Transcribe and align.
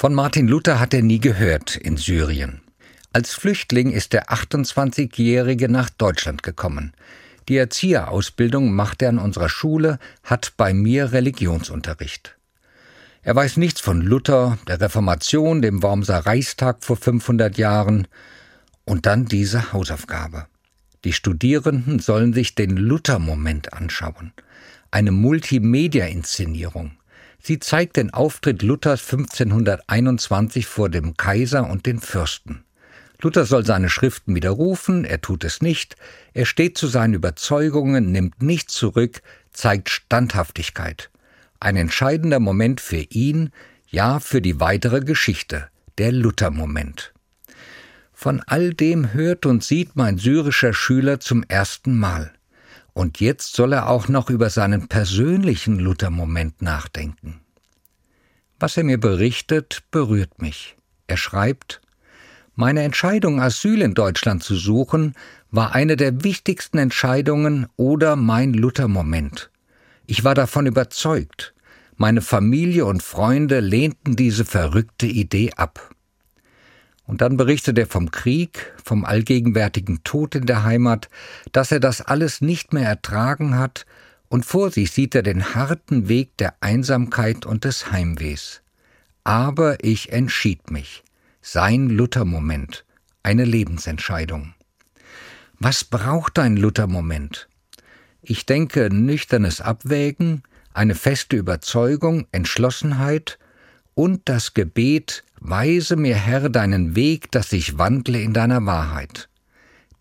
Von 0.00 0.14
Martin 0.14 0.48
Luther 0.48 0.80
hat 0.80 0.94
er 0.94 1.02
nie 1.02 1.20
gehört 1.20 1.76
in 1.76 1.98
Syrien. 1.98 2.62
Als 3.12 3.34
Flüchtling 3.34 3.90
ist 3.90 4.14
der 4.14 4.30
28-Jährige 4.30 5.68
nach 5.68 5.90
Deutschland 5.90 6.42
gekommen. 6.42 6.94
Die 7.50 7.58
Erzieherausbildung 7.58 8.72
macht 8.72 9.02
er 9.02 9.10
an 9.10 9.18
unserer 9.18 9.50
Schule, 9.50 9.98
hat 10.24 10.54
bei 10.56 10.72
mir 10.72 11.12
Religionsunterricht. 11.12 12.38
Er 13.20 13.36
weiß 13.36 13.58
nichts 13.58 13.82
von 13.82 14.00
Luther, 14.00 14.56
der 14.66 14.80
Reformation, 14.80 15.60
dem 15.60 15.82
Wormser 15.82 16.20
Reichstag 16.20 16.82
vor 16.82 16.96
500 16.96 17.58
Jahren 17.58 18.08
und 18.86 19.04
dann 19.04 19.26
diese 19.26 19.74
Hausaufgabe. 19.74 20.46
Die 21.04 21.12
Studierenden 21.12 21.98
sollen 21.98 22.32
sich 22.32 22.54
den 22.54 22.78
Luther-Moment 22.78 23.74
anschauen, 23.74 24.32
eine 24.90 25.10
Multimedia-Inszenierung. 25.10 26.92
Sie 27.42 27.58
zeigt 27.58 27.96
den 27.96 28.12
Auftritt 28.12 28.62
Luthers 28.62 29.00
1521 29.00 30.66
vor 30.66 30.90
dem 30.90 31.16
Kaiser 31.16 31.68
und 31.68 31.86
den 31.86 32.00
Fürsten. 32.00 32.64
Luther 33.22 33.44
soll 33.44 33.66
seine 33.66 33.90
Schriften 33.90 34.34
widerrufen, 34.34 35.04
er 35.04 35.20
tut 35.20 35.44
es 35.44 35.60
nicht, 35.60 35.96
er 36.32 36.46
steht 36.46 36.78
zu 36.78 36.86
seinen 36.86 37.14
Überzeugungen, 37.14 38.12
nimmt 38.12 38.42
nichts 38.42 38.74
zurück, 38.74 39.22
zeigt 39.52 39.90
Standhaftigkeit. 39.90 41.10
Ein 41.60 41.76
entscheidender 41.76 42.40
Moment 42.40 42.80
für 42.80 43.04
ihn, 43.10 43.50
ja 43.88 44.20
für 44.20 44.40
die 44.40 44.60
weitere 44.60 45.00
Geschichte, 45.00 45.68
der 45.98 46.12
Luther-Moment. 46.12 47.12
Von 48.12 48.42
all 48.46 48.72
dem 48.74 49.12
hört 49.12 49.44
und 49.46 49.64
sieht 49.64 49.96
mein 49.96 50.18
syrischer 50.18 50.72
Schüler 50.72 51.20
zum 51.20 51.42
ersten 51.48 51.98
Mal. 51.98 52.32
Und 53.00 53.18
jetzt 53.18 53.54
soll 53.54 53.72
er 53.72 53.88
auch 53.88 54.08
noch 54.08 54.28
über 54.28 54.50
seinen 54.50 54.86
persönlichen 54.86 55.78
Luther-Moment 55.78 56.60
nachdenken. 56.60 57.40
Was 58.58 58.76
er 58.76 58.84
mir 58.84 59.00
berichtet, 59.00 59.84
berührt 59.90 60.42
mich. 60.42 60.76
Er 61.06 61.16
schreibt, 61.16 61.80
meine 62.56 62.82
Entscheidung, 62.82 63.40
Asyl 63.40 63.80
in 63.80 63.94
Deutschland 63.94 64.42
zu 64.42 64.54
suchen, 64.54 65.14
war 65.50 65.74
eine 65.74 65.96
der 65.96 66.24
wichtigsten 66.24 66.76
Entscheidungen 66.76 67.68
oder 67.76 68.16
mein 68.16 68.52
Luther-Moment. 68.52 69.50
Ich 70.04 70.22
war 70.22 70.34
davon 70.34 70.66
überzeugt. 70.66 71.54
Meine 71.96 72.20
Familie 72.20 72.84
und 72.84 73.02
Freunde 73.02 73.60
lehnten 73.60 74.14
diese 74.14 74.44
verrückte 74.44 75.06
Idee 75.06 75.52
ab. 75.56 75.94
Und 77.10 77.22
dann 77.22 77.36
berichtet 77.36 77.76
er 77.76 77.88
vom 77.88 78.12
Krieg, 78.12 78.72
vom 78.84 79.04
allgegenwärtigen 79.04 80.04
Tod 80.04 80.36
in 80.36 80.46
der 80.46 80.62
Heimat, 80.62 81.08
dass 81.50 81.72
er 81.72 81.80
das 81.80 82.02
alles 82.02 82.40
nicht 82.40 82.72
mehr 82.72 82.88
ertragen 82.88 83.58
hat, 83.58 83.84
und 84.28 84.46
vor 84.46 84.70
sich 84.70 84.92
sieht 84.92 85.16
er 85.16 85.24
den 85.24 85.56
harten 85.56 86.08
Weg 86.08 86.36
der 86.36 86.54
Einsamkeit 86.60 87.46
und 87.46 87.64
des 87.64 87.90
Heimwehs. 87.90 88.62
Aber 89.24 89.82
ich 89.82 90.12
entschied 90.12 90.70
mich. 90.70 91.02
Sein 91.42 91.90
Luther-Moment. 91.90 92.84
Eine 93.24 93.44
Lebensentscheidung. 93.44 94.54
Was 95.58 95.82
braucht 95.82 96.38
ein 96.38 96.56
Luther-Moment? 96.56 97.48
Ich 98.22 98.46
denke, 98.46 98.88
nüchternes 98.88 99.60
Abwägen, 99.60 100.44
eine 100.74 100.94
feste 100.94 101.34
Überzeugung, 101.34 102.28
Entschlossenheit 102.30 103.40
und 103.94 104.28
das 104.28 104.54
Gebet, 104.54 105.24
Weise 105.40 105.96
mir 105.96 106.16
Herr 106.16 106.50
deinen 106.50 106.94
Weg, 106.94 107.30
dass 107.32 107.54
ich 107.54 107.78
wandle 107.78 108.20
in 108.20 108.34
deiner 108.34 108.66
Wahrheit. 108.66 109.30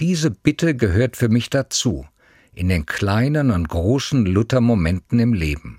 Diese 0.02 0.32
Bitte 0.32 0.76
gehört 0.76 1.16
für 1.16 1.30
mich 1.30 1.50
dazu, 1.50 2.06
in 2.54 2.68
den 2.68 2.86
kleinen 2.86 3.50
und 3.52 3.70
großen 3.70 4.26
Luther-Momenten 4.26 5.18
im 5.20 5.32
Leben. 5.32 5.78